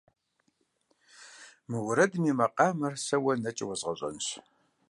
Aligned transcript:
Мы 1.69 1.77
уэрэдым 1.85 2.23
и 2.31 2.33
макъамэр 2.39 2.93
сэ 3.05 3.17
уэ 3.23 3.33
нэкӏэ 3.43 3.65
уэзгъэщӏэнщ. 3.67 4.27